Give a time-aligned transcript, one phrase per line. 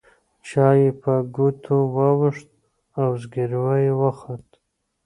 [0.47, 2.49] چای يې په ګوتو واوښت
[3.21, 4.47] زګيروی يې وخوت.